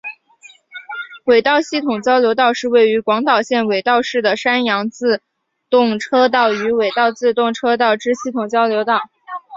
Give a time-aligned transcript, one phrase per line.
[1.25, 5.21] 尾道系统交流道是位于广岛县尾道市的山阳自
[5.69, 8.99] 动车道与尾道自动车道之系统交流道。